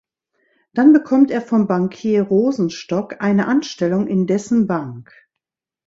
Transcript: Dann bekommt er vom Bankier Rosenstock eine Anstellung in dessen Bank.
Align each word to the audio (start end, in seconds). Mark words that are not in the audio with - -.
Dann 0.73 0.93
bekommt 0.93 1.29
er 1.29 1.43
vom 1.43 1.67
Bankier 1.67 2.23
Rosenstock 2.23 3.17
eine 3.21 3.47
Anstellung 3.47 4.07
in 4.07 4.25
dessen 4.25 4.65
Bank. 4.65 5.11